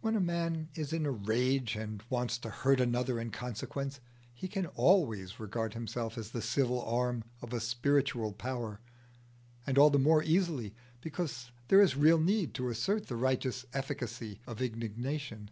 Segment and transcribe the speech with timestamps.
[0.00, 4.00] When a man is in a rage and wants to hurt another in consequence,
[4.34, 8.80] he can always regard himself as the civil arm of a spiritual power,
[9.64, 14.40] and all the more easily because there is real need to assert the righteous efficacy
[14.44, 15.50] of indignation.